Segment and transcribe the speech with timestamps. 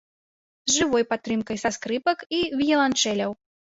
[0.69, 3.43] З жывой падтрымкай са скрыпак і віяланчэляў.